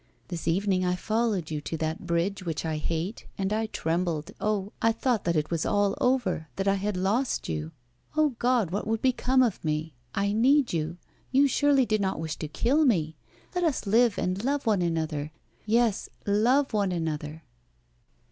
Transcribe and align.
This 0.29 0.47
evening 0.47 0.83
I 0.83 0.95
followed 0.95 1.51
you 1.51 1.61
to 1.61 1.77
that 1.77 2.07
bridge 2.07 2.43
which 2.43 2.65
I 2.65 2.77
hate, 2.77 3.27
and 3.37 3.53
I 3.53 3.67
trembled, 3.67 4.31
oh! 4.41 4.73
I 4.81 4.91
thought 4.91 5.25
that 5.25 5.35
it 5.35 5.51
was 5.51 5.63
all 5.63 5.95
over 6.01 6.47
that 6.55 6.67
I 6.67 6.73
had 6.73 6.97
lost 6.97 7.47
you. 7.47 7.71
Oh, 8.17 8.29
God! 8.39 8.71
what 8.71 8.87
would 8.87 9.03
become 9.03 9.43
of 9.43 9.63
me? 9.63 9.93
I 10.15 10.33
need 10.33 10.73
you 10.73 10.97
you 11.31 11.47
surely 11.47 11.85
do 11.85 11.99
not 11.99 12.19
wish 12.19 12.35
to 12.37 12.47
kill 12.47 12.83
me! 12.83 13.15
Let 13.53 13.63
us 13.63 13.85
live 13.85 14.17
and 14.17 14.43
love 14.43 14.65
one 14.65 14.81
another 14.81 15.31
yes, 15.67 16.09
love 16.25 16.73
one 16.73 16.91
another! 16.91 17.43